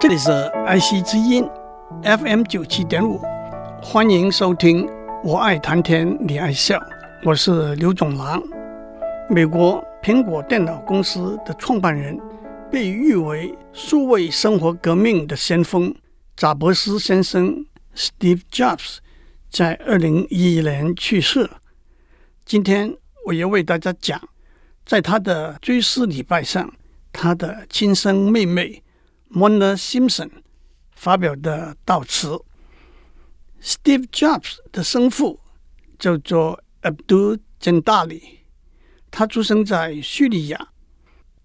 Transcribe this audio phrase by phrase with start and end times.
[0.00, 0.30] 这里是
[0.64, 1.44] 爱惜之音
[2.04, 3.20] FM 九七点五，
[3.82, 4.88] 欢迎收听。
[5.24, 6.80] 我爱谈天，你爱笑，
[7.24, 8.40] 我是刘总郎。
[9.28, 12.16] 美国苹果电脑公司的创办人，
[12.70, 15.92] 被誉为数位生活革命的先锋
[16.36, 18.98] 贾伯斯先生 （Steve Jobs）
[19.50, 21.50] 在二零一一年去世。
[22.44, 22.94] 今天
[23.26, 24.20] 我要为大家讲，
[24.86, 26.72] 在他的追思礼拜上，
[27.12, 28.80] 他的亲生妹妹。
[29.30, 30.30] Mona Simpson
[30.92, 32.40] 发表的悼词。
[33.62, 35.40] Steve Jobs 的生父
[35.98, 38.22] 叫做 Abdul Jandali，
[39.10, 40.68] 他出生在叙利亚。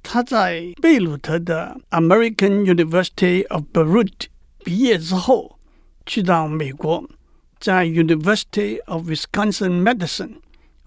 [0.01, 4.27] 他在贝鲁特的 American University of Beirut
[4.63, 5.57] 毕业之后，
[6.05, 7.09] 去到美国，
[7.59, 10.35] 在 University of Wisconsin Madison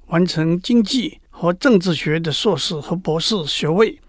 [0.07, 4.01] 完成经济和政治学的硕士和博士学位，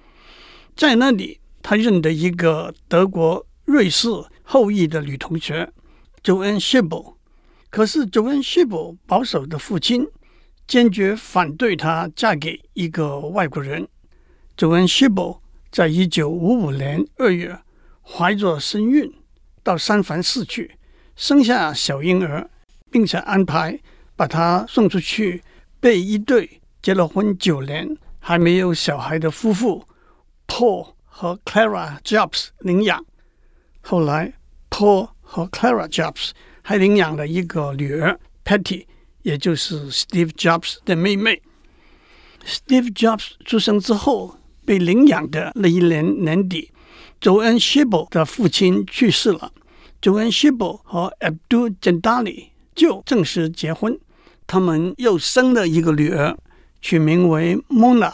[0.76, 1.40] 在那里。
[1.70, 4.08] 他认得一个德国、瑞士
[4.41, 5.70] 后裔的女同学
[6.23, 7.16] ，Joan Schiebel。
[7.69, 10.08] 可是 Joan Schiebel 保守的父亲
[10.66, 13.86] 坚决反对她嫁给一个外国人。
[14.55, 17.59] Joan Schiebel 在一九五五年二月
[18.02, 19.14] 怀着身孕
[19.61, 20.77] 到三藩市去，
[21.17, 22.49] 生下小婴儿，
[22.89, 23.77] 并且安排
[24.16, 25.44] 把她送出去
[25.81, 29.86] 被一对结了婚九年还没有小孩的夫妇
[30.45, 30.94] 抱。
[31.20, 33.04] 和 Clara Jobs 领养，
[33.82, 34.34] 后来
[34.70, 36.30] Paul 和 Clara Jobs
[36.62, 38.86] 还领养了一个女儿 Patty，
[39.23, 41.42] 也就是 Steve Jobs 的妹妹。
[42.45, 46.72] Steve Jobs 出生之后，被领养的那一年年底
[47.20, 49.52] ，Joan Schiebel 的父亲去世了
[50.00, 54.00] ，Joan Schiebel 和 Abdul Jandali 就正式结婚，
[54.45, 56.38] 他们又生了一个女儿，
[56.80, 58.14] 取名为 Mona。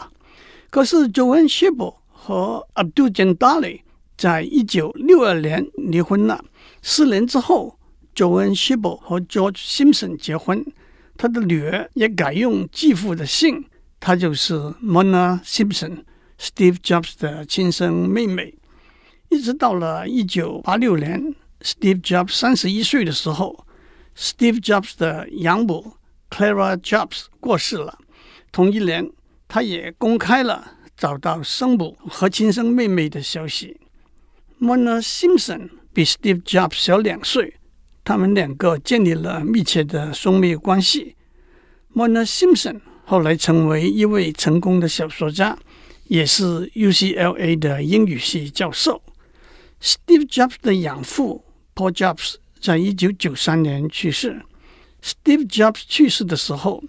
[0.70, 3.82] 可是 Joan Schiebel 和 Abdul Jandali
[4.16, 6.42] 在一九六二年离婚了。
[6.80, 7.78] 四年之后
[8.14, 10.64] ，Joan Schiebel 和 George Simpson 结婚，
[11.18, 13.66] 他的女儿也改用继父的姓，
[14.00, 18.54] 她就是 Mona Simpson，Steve Jobs 的亲生妹妹。
[19.28, 23.66] 一直到了一九八六年，Steve Jobs 三十一岁的时候
[24.16, 25.92] ，Steve Jobs 的养母
[26.30, 27.98] Clara Jobs 过世了。
[28.50, 29.10] 同一年，
[29.46, 30.70] 他也公开了。
[30.96, 33.76] 找到生母和亲生妹妹的消息。
[34.60, 37.54] Mona Simpson 比 Steve Jobs 小两岁，
[38.04, 41.16] 他们两个建立了密切的兄妹关系。
[41.94, 45.58] Mona Simpson 后来成为一位成功的小说家，
[46.04, 49.02] 也是 UCLA 的英语系教授。
[49.82, 51.44] Steve Jobs 的养父
[51.74, 54.42] Paul Jobs 在一九九三年去世。
[55.02, 56.82] Steve Jobs 去世的时候，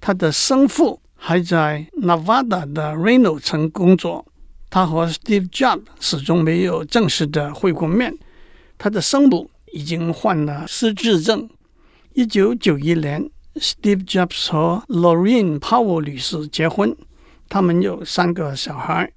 [0.00, 1.02] 他的生父。
[1.20, 4.24] 还在 Nevada 的 Reno 城工作，
[4.70, 8.16] 他和 Steve Jobs 始终没有正式的会过面。
[8.78, 11.50] 他的生母已经患了失智症。
[12.14, 16.96] 一九九一年，Steve Jobs 和 Laurene Powell 女士结婚，
[17.48, 19.12] 他们有三个小孩，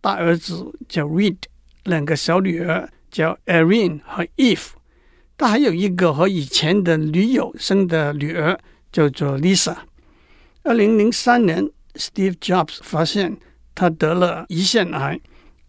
[0.00, 1.36] 大儿子叫 Reed，
[1.84, 4.70] 两个小女儿叫 Erin 和 Eve。
[5.36, 8.58] 他还有一个和以前的女友生的女儿，
[8.90, 9.76] 叫做 Lisa。
[10.64, 13.36] 二零零三年，Steve Jobs 发现
[13.74, 15.20] 他得了胰腺癌。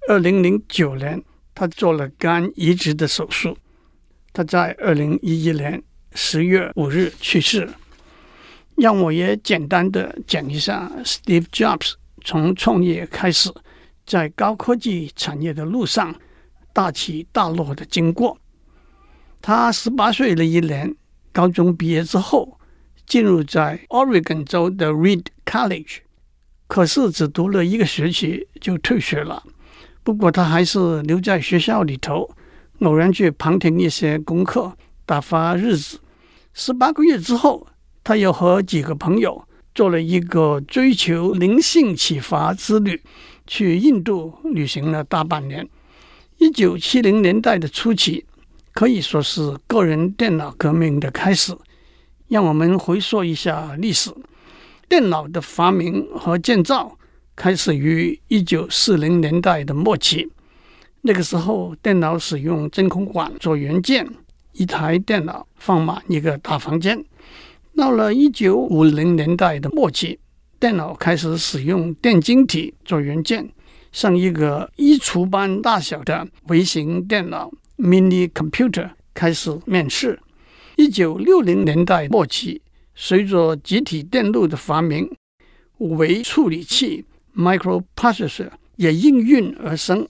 [0.08, 1.24] 二零零九年，
[1.56, 3.58] 他做了肝移植的手术。
[4.31, 5.81] 他在二零一一年
[6.14, 7.68] 十月五日去世。
[8.76, 11.94] 让我也简单的讲一下 Steve Jobs
[12.24, 13.52] 从创业开始，
[14.06, 16.14] 在高科技产业的路上
[16.72, 18.38] 大起大落的经过。
[19.42, 20.96] 他十八岁那一年，
[21.31, 22.60] 高中毕业之后。
[23.06, 25.97] 进入在 Oregon 州的 Reed College，
[26.68, 29.44] 可是只读了一个学期就退学了。
[30.03, 32.30] 不过他还是留在学校里头，
[32.80, 34.75] 偶然去旁听一些功课，
[35.06, 36.00] 打发日子。
[36.53, 37.68] 十八个月之后，
[38.03, 43.02] 他又和几个朋友做了一个追求灵性启发之旅，
[43.47, 45.68] 去印度旅行了大半年。
[46.38, 48.25] 一九七零年代的初期，
[48.74, 51.56] 可以说是个人电脑革命的开始。
[52.28, 54.12] 让我们回溯一下历史。
[54.90, 56.98] 电脑的发明和建造
[57.36, 60.30] 开始于一九四零年代的末期。
[61.02, 64.08] 那个时候，电脑使用真空管做元件，
[64.54, 67.04] 一台电脑放满一个大房间。
[67.75, 70.19] 到了一九五零年代的末期，
[70.60, 73.50] 电脑开始使用电晶体做元件，
[73.92, 80.19] 像一个衣橱般大小的微型电脑 （mini computer） 开始面世。
[80.83, 82.62] 一九六零年代末期，
[82.94, 85.09] 随着集体电路的发明，
[85.77, 90.06] 微处理器 （microprocessor） 也应运而生。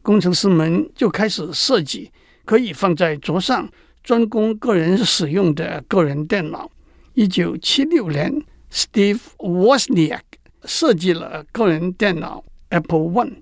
[0.00, 2.08] 工程师们就开始设计
[2.44, 3.68] 可以放在桌上、
[4.04, 6.70] 专供个人使用的个人电脑。
[7.14, 8.32] 一九七六年
[8.70, 10.20] ，Steve Wozniak
[10.64, 13.38] 设计了个人电脑 Apple One。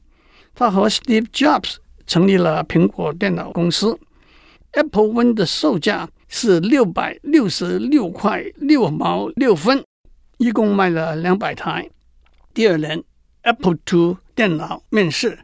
[0.54, 1.74] 他和 Steve Jobs
[2.06, 3.98] 成立了苹果电脑公司。
[4.70, 9.84] Apple One 的售价是六百六十六块六毛六分，
[10.38, 11.90] 一共卖了两百台。
[12.54, 13.02] 第二年
[13.42, 15.40] ，Apple Two 电脑面世，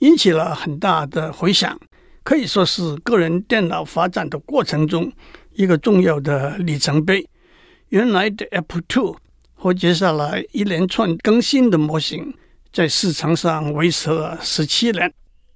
[0.00, 1.80] 引起了很大的回响，
[2.22, 5.10] 可以说是个人电脑发展的过程中
[5.54, 7.26] 一个重要的里程碑。
[7.88, 9.16] 原来的 Apple Two
[9.54, 12.34] 和接下来一连串更新的模型，
[12.70, 15.10] 在市场上维持了十七年，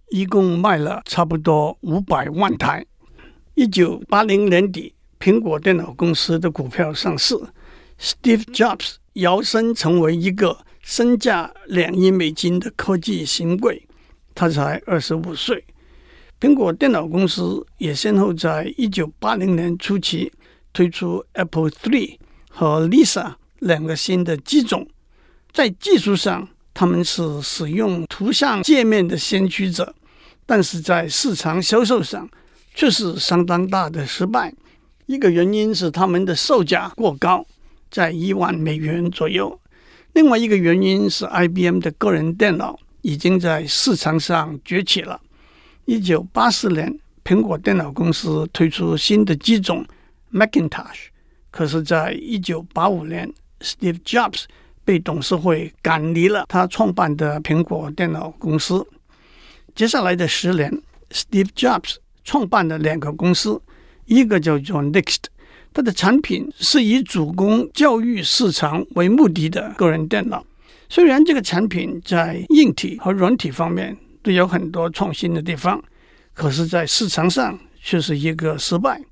[0.09, 2.87] 一共卖了差不多五百万台。
[3.61, 7.39] 一九八零年底，苹果电脑公司的股票上市
[8.01, 13.87] ，Steve Jobs 摇身成为一个身价两亿美金的科技新贵。
[14.35, 15.63] 他才二十五岁。
[16.41, 20.33] 苹果电脑公司也先后在一九八零年初期
[20.73, 22.17] 推出 Apple III
[22.49, 24.89] 和 Lisa 两个新的机种，
[25.53, 29.95] 在技术上，他们是使用图像界面的先驱者，
[30.47, 32.27] 但是在市场销售上
[32.75, 34.53] 却是相当大的失败。
[35.07, 37.45] 一个原因是他们的售价过高，
[37.91, 39.49] 在一万美元左右；
[40.13, 45.21] 另外一个原因是 IBM 的个人电脑已经在市场上崛起了。
[45.87, 49.85] 一九八四年，苹果电脑公司推出新的机种
[50.33, 51.09] Macintosh，
[51.51, 54.45] 可是，在一九八五年，Steve Jobs
[54.85, 58.87] 被董事会赶离了他创办的苹果电脑公司。
[59.75, 60.81] 接下来的十年
[61.11, 61.97] ，Steve Jobs
[62.31, 63.61] 创办了两个公司，
[64.07, 65.17] 一个叫做 Next，
[65.75, 70.47] 它的产品是以主攻教育市场为目的的个人电脑。
[70.89, 75.83] 虽然这个产品在硬体和软体方面都有很多创新的地方，
[76.33, 79.03] 可是，在市场上却是一个失败。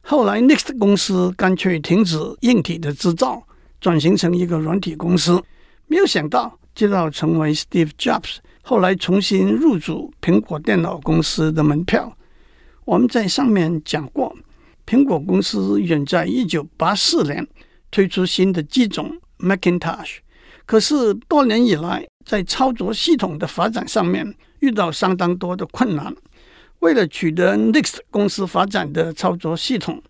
[0.00, 3.44] 后来，Next 公司干脆停止硬体的制造。
[3.80, 5.40] 转型成一个软体公司，
[5.86, 12.15] 没有想到，直到成为 Steve Jobs，后来重新入主苹果电脑公司的门票。
[12.86, 14.34] 我们在上面讲过，
[14.86, 17.46] 苹果公司远在一九八四年
[17.90, 20.18] 推出新的机种 Macintosh，
[20.64, 26.14] 可是多年以来在操作系统的发展上面遇到相当多的困难。
[26.78, 30.00] 为了取得 Next 公司发展的操作系统，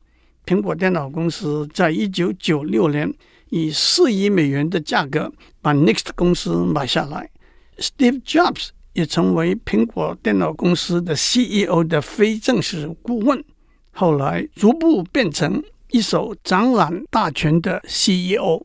[0.44, 3.12] 苹果电脑公司在一九九六年。
[3.50, 5.32] 以四亿美元的价格
[5.62, 7.30] 把 Next 公司买下来
[7.78, 13.44] ，Steve Jobs 也成为苹果电脑公司的 CEO 的非正式顾问，
[13.92, 18.60] 后来逐步变成一手掌揽大权的 CEO，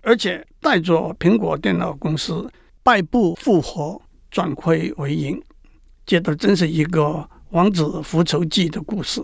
[0.00, 2.48] 而且带着苹果电脑公司
[2.82, 4.00] 败部复活，
[4.30, 5.42] 转亏为盈，
[6.06, 9.22] 这都真是一个王子复仇记的故事。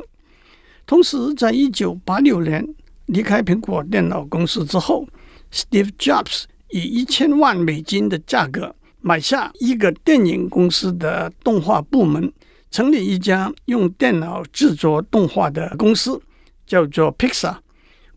[0.84, 2.74] 同时，在一九八六年。
[3.06, 5.04] 离开苹果电脑公司之后
[5.52, 12.32] ，Steve Jobs 以一千万美金的价格买下一个电影公司的动画部门，
[12.70, 16.20] 成立一家用电脑制作动画的公司，
[16.66, 17.56] 叫做 Pixar。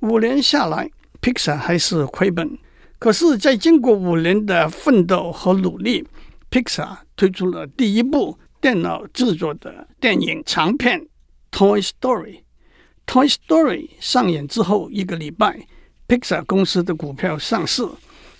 [0.01, 0.89] 五年下来
[1.21, 2.57] ，Pixar 还是亏本。
[2.99, 6.05] 可是，在经过五年的奋斗和努力
[6.51, 11.01] ，Pixar 推出了第一部电脑制作的电影长片
[11.51, 12.39] 《Toy Story》。
[13.05, 15.67] Toy Story 上演之后一个礼拜
[16.07, 17.83] ，Pixar 公司的股票上市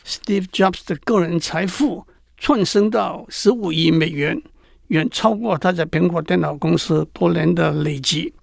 [0.06, 2.06] ，Steve Jobs 的个人财富
[2.44, 4.38] 窜升到十五亿美元，
[4.88, 8.34] 远超过他在苹果电脑公司多年的累积。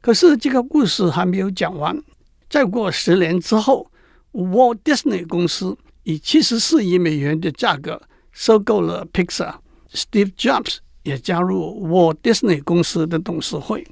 [0.00, 2.00] 可是这个故事还没有讲完，
[2.48, 3.90] 再过十年之后
[4.30, 13.84] ，Walt Disney 公司以七十四亿美元的价格收购了 Pixar，Steve Jobs 也加入 Walt Disney 公司的董事会。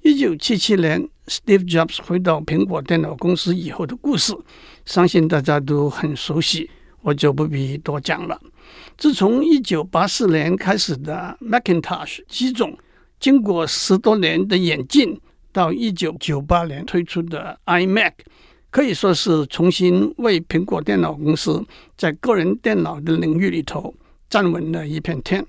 [0.00, 4.36] 一九七七年，Steve Jobs 回到苹果电脑公司以后的故事，
[4.84, 6.68] 相信大家都很熟悉，
[7.02, 8.40] 我就不必多讲了。
[8.96, 12.76] 自从一九八四年开始的 Macintosh 机种，
[13.20, 15.20] 经过十多年的演进，
[15.52, 18.12] 到一九九八年推出的 iMac，
[18.70, 21.62] 可以说是重新为苹果电脑公司
[21.96, 23.94] 在个人电脑的领域里头
[24.30, 25.44] 站稳了一片天。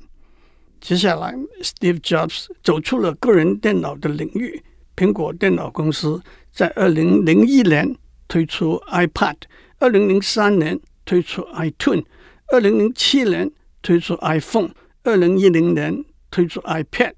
[0.81, 4.61] 接下来，Steve Jobs 走出了个人电脑的领域。
[4.95, 7.95] 苹果电脑公司在二零零一年
[8.27, 9.35] 推出 iPad，
[9.79, 12.05] 二零零三年推出 iTunes，
[12.51, 14.69] 二零零七年推出 iPhone，
[15.03, 17.13] 二零一零年推出 iPad，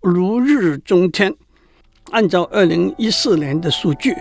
[0.00, 1.34] 如日中天。
[2.12, 4.16] 按照二零一四年的数据，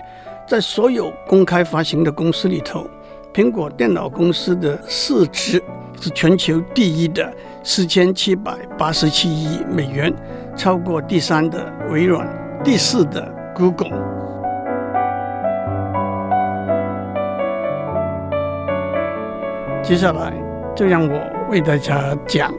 [0.48, 2.88] 在所有公开发行的公司里头，
[3.34, 5.62] 苹果电脑公司的市值
[6.00, 7.34] 是全球第一的。
[7.62, 10.14] 四千七百八十七亿美元，
[10.56, 12.28] 超过第三的微软，
[12.64, 14.19] 第四的 Google。
[19.82, 20.34] 接下来
[20.76, 22.54] 就让我为大家讲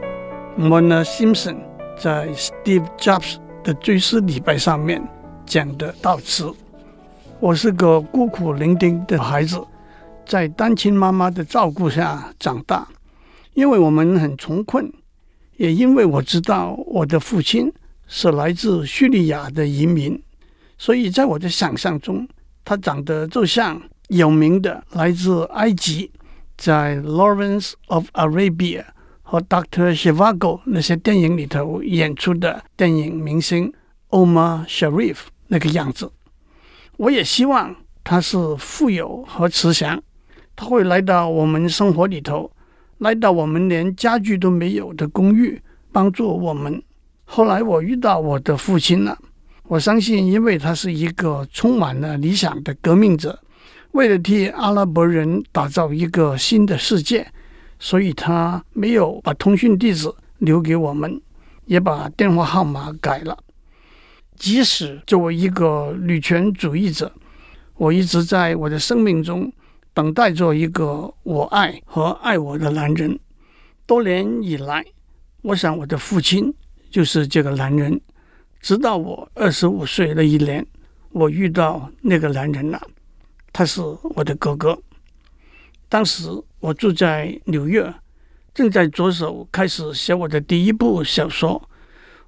[0.57, 1.57] Mona Simpson
[1.97, 5.01] 在 Steve Jobs 的追思礼拜上面
[5.45, 6.51] 讲的悼词。
[7.39, 9.63] 我是个孤苦伶仃的孩子，
[10.25, 12.87] 在单亲妈妈的照顾下长大。
[13.53, 14.91] 因为我们很穷困，
[15.57, 17.71] 也因为我知道我的父亲
[18.07, 20.21] 是来自叙利亚的移民，
[20.77, 22.27] 所以在我的想象中，
[22.65, 26.11] 他长得就像有名的来自埃及，
[26.61, 28.81] 在《Lawrence of Arabia》
[29.23, 33.73] 和《Doctor Zhivago》那些电影里头演出的电影明星
[34.11, 36.11] Omar Sharif 那个样子。
[36.97, 39.99] 我也希望他是富有和慈祥，
[40.55, 42.51] 他会来到我们生活里头，
[42.99, 45.59] 来到我们连家具都没有的公寓，
[45.91, 46.79] 帮助我们。
[47.25, 49.17] 后来我遇到我的父亲了，
[49.63, 53.39] 我相信，因为他是一个充满了理想的革命者，
[53.91, 57.27] 为了替阿拉伯人打造一个新的世界，
[57.79, 61.21] 所以他没有把通讯地址留给我们，
[61.65, 63.37] 也把电话号码改了。
[64.35, 67.11] 即使作为一个女权主义者，
[67.75, 69.51] 我一直在我的生命中
[69.93, 73.19] 等待着一个我爱和爱我的男人。
[73.85, 74.85] 多年以来，
[75.41, 76.53] 我想我的父亲
[76.89, 77.99] 就是这个男人。
[78.61, 80.65] 直到我二十五岁那一年，
[81.11, 82.81] 我遇到那个男人了，
[83.53, 83.81] 他是
[84.15, 84.77] 我的哥哥。
[85.89, 86.29] 当时
[86.59, 87.93] 我住在纽约，
[88.53, 91.61] 正在着手开始写我的第一部小说。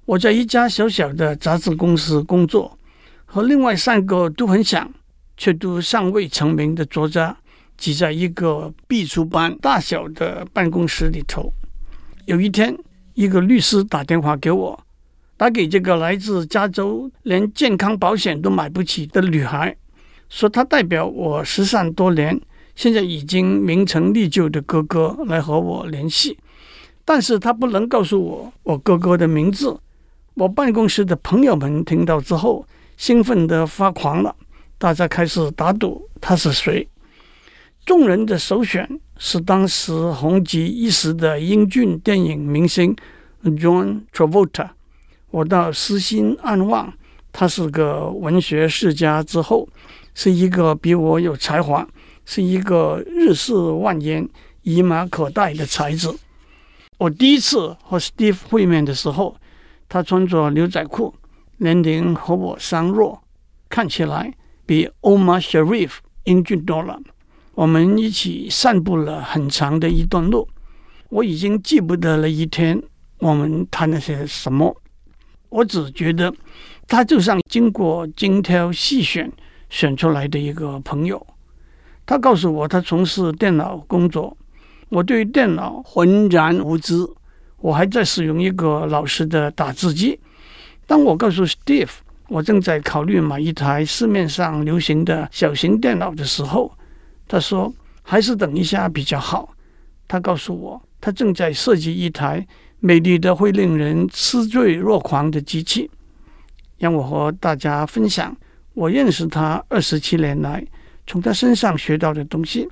[0.04, 2.78] 我在一家小小的杂志公司工作，
[3.24, 4.92] 和另外三个都很想
[5.36, 7.34] 却都尚未成名的作家
[7.78, 11.50] 挤在一个壁橱般大小的办公室里头。
[12.26, 12.76] 有一天，
[13.14, 14.78] 一个律师打电话给我，
[15.38, 19.74] 打给这个来自加州、连健康保险都买不起的女孩，
[20.34, 22.40] 说他代表我失散多年、
[22.74, 26.36] 现在已经名成利就的哥哥来和我联系，
[27.04, 29.78] 但是他不能告诉我我哥哥的名字。
[30.34, 34.34] 我办公室的朋友们听到之后，兴奋得发狂了。
[34.76, 36.88] 大家开始打赌他是谁。
[37.86, 42.96] 众人的首选是当时红极一时的英俊电影明星
[43.44, 44.70] John Travolta。
[45.30, 46.92] 我倒私心暗望，
[47.30, 49.68] 他是个文学世家之后，
[50.14, 51.86] 是一个比我有才华，
[52.24, 54.28] 是一个日式万年、
[54.62, 56.16] 以马可待的才子。
[56.98, 59.36] 我第一次和 Steve 会面的时候。
[59.86, 61.14] 他穿着牛仔裤，
[61.58, 63.22] 年龄和我相若，
[63.68, 64.34] 看起来
[64.66, 66.98] 比 Omar Sharif 英俊多了。
[67.54, 70.48] 我们一起散步了很长的一段路，
[71.10, 72.82] 我已经记不得了一天
[73.18, 74.74] 我们谈了些什么。
[75.50, 76.34] 我只觉得
[76.88, 79.30] 他就像经过精挑细选
[79.74, 81.26] 选出来的一个朋友。
[82.06, 84.36] 他告诉我他从事电脑工作，
[84.88, 86.94] 我对电脑浑然无知。
[87.58, 90.16] 我还在使用一个老式的打字机。
[90.86, 91.90] 当我告诉 Steve
[92.28, 96.72] 我正在考虑买一台市面上流行的小型电脑的时候，
[97.26, 99.52] 他说还是等一下比较好。
[100.06, 102.46] 他告诉我，他正在设计一台
[102.78, 105.90] 美丽的会令人痴醉若狂的机器，
[106.78, 108.36] 让我和大家分享
[108.74, 110.64] 我认识他二十七年来
[111.06, 112.68] 从他身上学到的东西。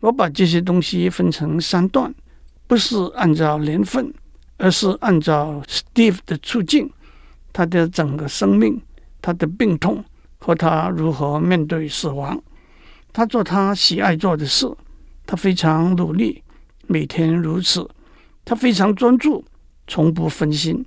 [0.00, 2.12] 我把这些东西分成三段，
[2.66, 4.12] 不是按照年份。
[4.58, 6.88] 而是按照 Steve 的处境，
[7.52, 8.80] 他的整个生命，
[9.20, 10.04] 他的病痛
[10.38, 12.40] 和他如何面对死亡。
[13.12, 14.70] 他做他喜爱做的事，
[15.26, 16.44] 他非常努力，
[16.86, 17.90] 每天如此。
[18.44, 19.44] 他非常专注，
[19.88, 20.86] 从不分心。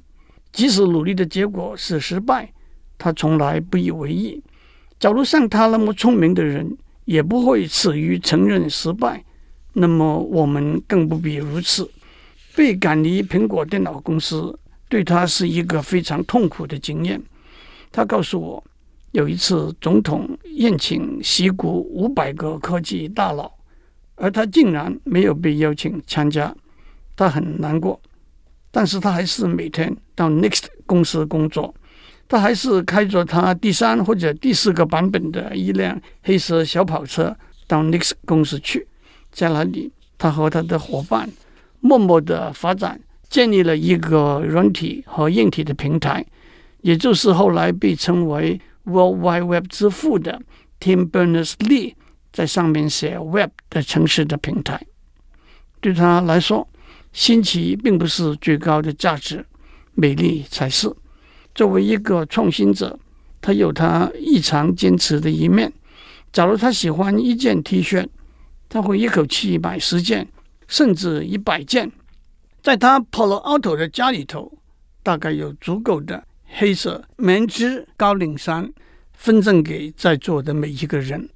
[0.53, 2.53] 即使努力的结果是失败，
[2.97, 4.41] 他从来不以为意。
[4.99, 9.23] 假如像他那么聪明的人也不会耻于承认失败，
[9.73, 11.89] 那么我们更不必如此。
[12.55, 17.21] 被赶离苹果电脑公司，对他是一个非常痛苦的经验。
[17.91, 18.63] 他告诉我，
[19.11, 23.51] 有一次总统宴请西谷五百个科技大佬，
[24.15, 26.55] 而他竟然没有被邀请参加，
[27.15, 27.99] 他很难过。
[28.71, 31.75] 但是他还是每天到 Next 公司工作，
[32.27, 37.35] 他还是开着他第三或者第四个版本的一辆黑色小跑车
[37.67, 38.87] 到 Next 公司去，
[39.31, 41.29] 在那里，他和他的伙伴。
[41.81, 46.25] 默默的发展，建立了一个软体和硬体的平台，
[46.81, 50.41] 也就是后来被称为 World Wide Web 之父的
[50.79, 51.93] Tim Berners-Lee
[52.33, 54.81] 在上面写 Web 的城市的平台。
[55.79, 56.67] 对他来说，
[57.13, 59.45] 新奇并不是最高的价值，
[59.93, 60.91] 美丽才是。
[61.55, 62.99] 作为一个创新者，
[63.41, 65.71] 他有他异常坚持的一面。
[66.31, 68.05] 假如他喜欢一件 T 恤，
[68.67, 70.27] 他会一口气买十件，
[70.67, 71.89] 甚至一百件。
[72.61, 74.51] 在他 Polo Alto 的家里头，
[75.01, 78.69] 大概有足够的黑色棉织高领衫
[79.13, 81.29] 分赠给在座的每一个人。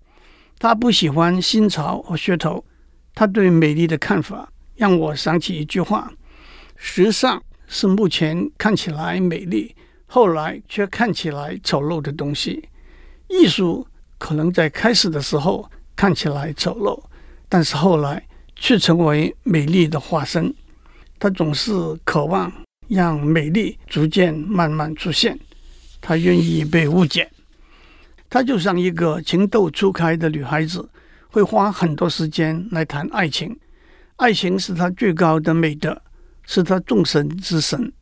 [0.57, 2.65] 他不喜欢新潮和噱头。
[3.15, 6.11] 他对美丽的看法让我想起一句话：
[6.75, 9.75] 时尚是目前看起来美丽，
[10.11, 12.67] 后来却看起来丑陋的东西。
[13.27, 13.87] 艺术
[14.17, 16.99] 可能在开始的时候看起来丑陋，
[17.47, 20.51] 但是后来却成为美丽的化身。
[21.19, 21.71] 他总是
[22.03, 22.51] 渴望
[22.87, 25.39] 让美丽逐渐慢慢出现。
[26.01, 27.29] 他愿意被误解。
[28.29, 30.89] 他就像一个情窦初开的女孩子，
[31.29, 33.55] 会花很多时间来谈爱情。
[34.15, 36.01] 爱情是他最高的美德，
[36.45, 37.93] 是他众神之神。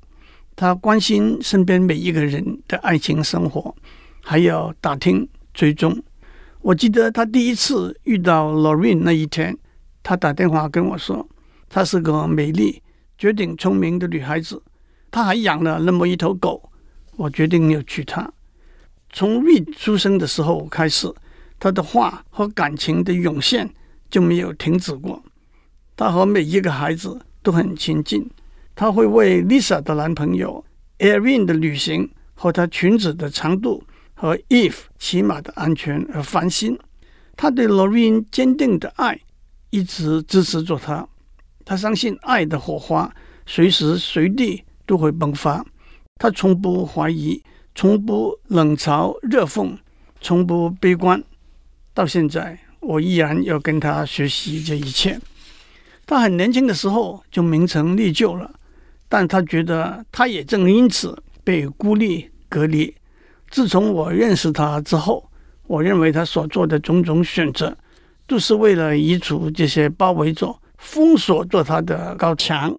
[0.57, 3.75] 他关心身边每一个人的爱情生活，
[4.23, 5.95] 还要打听追踪。
[6.61, 9.55] 我记得他第一次遇到 Lorraine 那一天，
[10.01, 11.29] 他打电话跟我说，
[11.69, 12.81] 她是个美丽。
[13.19, 14.61] 绝顶聪明的女孩子，
[15.11, 16.71] 她还养了那么一头狗。
[17.15, 18.31] 我决定要娶她。
[19.11, 21.07] 从瑞出生的时候开始，
[21.59, 23.69] 他的话和感情的涌现
[24.09, 25.23] 就没有停止过。
[25.95, 28.27] 他和每一个孩子都很亲近。
[28.77, 30.63] 她会为 Lisa 的男朋友
[30.99, 36.77] Erin 的旅行和她裙子的长度和 Eve 骑马的安全而烦心。
[37.35, 39.19] 她对 Lorraine 坚定的爱
[39.71, 41.07] 一直支持着她。
[41.65, 43.11] 他相信爱的火花
[43.47, 45.65] 随时随地都会迸发。
[46.19, 47.41] 他从不怀疑，
[47.73, 49.75] 从不冷嘲热讽，
[50.21, 51.21] 从不悲观。
[51.95, 55.19] 到现在，我依然要跟他学习这一切。
[56.05, 58.56] 他很年轻的时候就名成利就了，
[59.09, 62.93] 但他觉得他也正因此被孤立隔离。
[63.49, 65.29] 自从我认识他之后，
[65.67, 67.77] 我认为他所做的种种选择，
[68.25, 70.59] 都是为了移除这些包围着。
[70.77, 72.77] 封锁着他的高墙。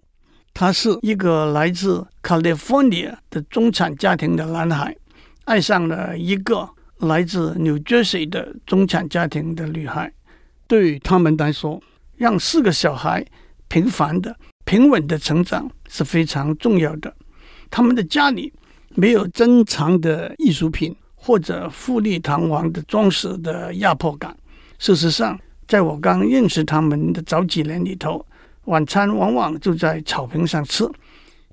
[0.53, 4.95] 他是一个来自 California 的中产家庭的男孩，
[5.43, 6.67] 爱上了一个
[6.99, 10.11] 来自 New Jersey 的中产家庭的女孩。
[10.65, 11.81] 对于他们来说，
[12.15, 13.25] 让四个小孩
[13.67, 14.33] 平凡的、
[14.69, 17.11] 平稳的成长是非常重要的。
[17.71, 18.53] 他们的家里
[18.89, 24.37] 没有珍藏的艺术品或者富丽堂皇的装饰的压迫感。
[24.77, 28.23] 事实上，在我刚认识他们的早几年里头，
[28.65, 30.87] 晚餐往往就在草坪上吃，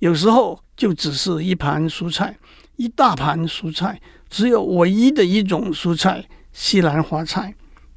[0.00, 2.36] 有时候就只是一盘蔬菜，
[2.76, 3.98] 一大盘蔬菜，
[4.28, 7.54] 只有唯一的一种蔬菜西兰花菜，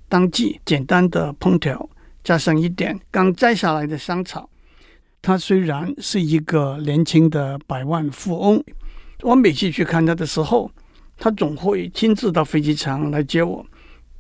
[0.08, 1.90] 当即简单的烹调，
[2.24, 4.50] 加上一点刚摘下来的香草。
[5.22, 8.64] 他虽然是一个年轻的百万富翁，
[9.22, 10.72] 我每次去看他的时候，
[11.18, 13.66] 他总会亲自到飞机场来接我，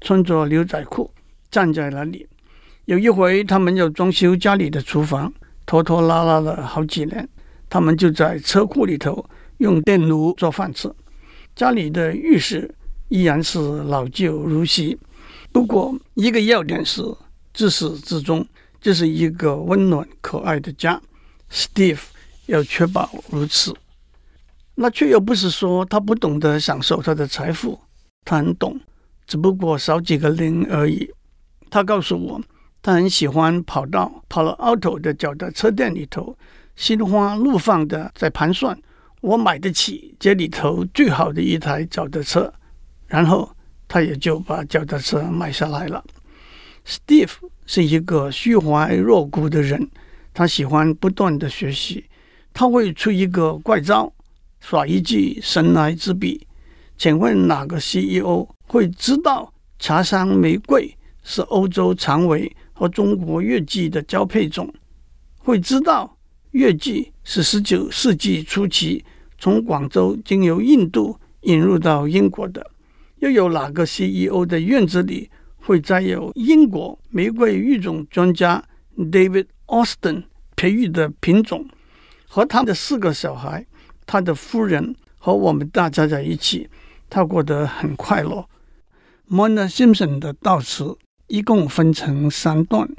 [0.01, 1.09] 穿着牛仔裤。
[1.51, 2.27] 站在那里，
[2.85, 5.33] 有一回他们要装修家里的厨房，
[5.65, 7.27] 拖拖拉拉了好几年，
[7.67, 9.25] 他们就在车库里头
[9.57, 10.93] 用电炉做饭吃。
[11.55, 12.69] 家里的浴室
[13.07, 14.95] 依然是老旧如昔，
[15.51, 17.01] 不过一个要点是
[17.51, 18.45] 自始至终
[18.81, 21.01] 这是一个温暖可爱的家。
[21.51, 21.99] Steve
[22.45, 23.75] 要确保如此，
[24.75, 27.79] 那却又不是说他不懂得享受他的财富，
[28.23, 28.79] 他很懂，
[29.25, 31.09] 只不过少几个零而已。
[31.69, 32.41] 他告诉我，
[32.81, 36.37] 他很喜欢跑到 Palo Alto 的脚踏车店里头，
[36.75, 38.79] 心花怒放的在盘算
[39.21, 42.53] 我买得起这里头最好的一台脚踏车，
[43.07, 43.51] 然后
[43.87, 46.03] 他也就把脚踏车买下来了。
[46.85, 47.33] Steve
[47.71, 49.87] 是一个虚怀若谷的人，
[50.33, 52.03] 他喜欢不断的学习，
[52.51, 54.11] 他会出一个怪招，
[54.59, 56.47] 耍一记神来之笔。
[56.97, 60.91] 请问哪个 CEO 会知道茶山玫瑰？
[61.21, 64.73] 是欧洲蔷薇和中国月季的交配种，
[65.37, 66.17] 会知道
[66.53, 69.05] 月季是十九世纪初期
[69.37, 72.65] 从广州经由印度引入到英国的。
[73.17, 75.29] 又有哪个 CEO 的院子里
[75.69, 78.63] 会载有英国玫瑰育种专家
[78.97, 80.23] David Austin
[80.55, 81.63] 培育的品种？
[82.27, 83.63] 和他的四个小孩，
[84.07, 86.67] 他的夫人和我们大家在一起，
[87.07, 88.43] 他过得很快乐。
[89.29, 90.97] Mona Simpson 的悼词。
[91.27, 92.89] 一共分成三段，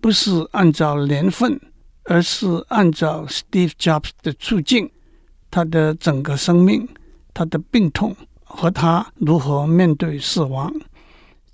[0.00, 1.60] 不是按照年份，
[2.04, 4.88] 而是按照 Steve Jobs 的处境，
[5.50, 6.88] 他的整个生命，
[7.34, 10.72] 他的病痛和他如何面对死亡。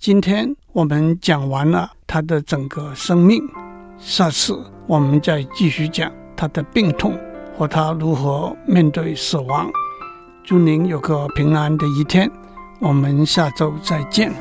[0.00, 3.42] 今天我们讲完了他的整个生命，
[3.98, 4.56] 下次
[4.86, 6.08] 我们再继续讲。
[6.36, 7.18] 他的病痛
[7.56, 9.68] 和他如何面对死亡。
[10.44, 12.30] 祝您有个平安的一天，
[12.78, 14.32] 我们下周再见。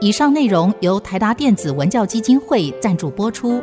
[0.00, 3.62] 以上内容由台达电子文教基金会赞助播出。